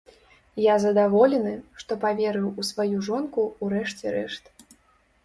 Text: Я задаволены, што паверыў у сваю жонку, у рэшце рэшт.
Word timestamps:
Я 0.63 0.75
задаволены, 0.85 1.51
што 1.81 1.97
паверыў 2.05 2.47
у 2.63 2.65
сваю 2.71 2.97
жонку, 3.09 3.41
у 3.67 3.71
рэшце 3.75 4.05
рэшт. 4.17 4.43